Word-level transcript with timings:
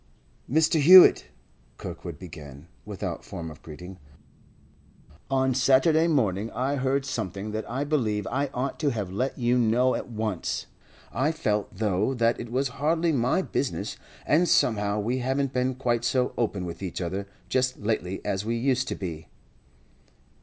'Mr. 0.49 0.79
Hewett,' 0.81 1.25
Kirkwood 1.77 2.17
began, 2.17 2.67
without 2.85 3.23
form 3.23 3.51
of 3.51 3.61
greeting, 3.61 3.99
'on 5.29 5.53
Saturday 5.53 6.07
morning 6.07 6.49
I 6.53 6.77
heard 6.77 7.05
something 7.05 7.51
that 7.51 7.69
I 7.69 7.83
believe 7.83 8.25
I 8.31 8.47
ought 8.51 8.79
to 8.79 8.89
have 8.89 9.11
let 9.11 9.37
you 9.37 9.59
know 9.59 9.93
at 9.93 10.09
once. 10.09 10.65
I 11.13 11.31
felt, 11.31 11.75
though, 11.75 12.15
that 12.15 12.39
it 12.39 12.51
was 12.51 12.69
hardly 12.81 13.11
my 13.11 13.43
business; 13.43 13.95
and 14.25 14.49
somehow 14.49 14.99
we 14.99 15.19
haven't 15.19 15.53
been 15.53 15.75
quite 15.75 16.03
so 16.03 16.33
open 16.35 16.65
with 16.65 16.81
each 16.81 16.99
other 16.99 17.27
just 17.47 17.77
lately 17.77 18.25
as 18.25 18.43
we 18.43 18.55
used 18.55 18.87
to 18.87 18.95
be. 18.95 19.27